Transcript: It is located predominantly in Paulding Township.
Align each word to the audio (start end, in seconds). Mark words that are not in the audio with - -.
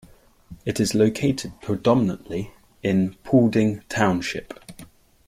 It 0.65 0.79
is 0.79 0.95
located 0.95 1.53
predominantly 1.61 2.49
in 2.81 3.13
Paulding 3.23 3.83
Township. 3.87 4.55